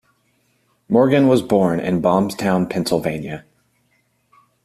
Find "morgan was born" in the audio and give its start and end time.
0.89-1.79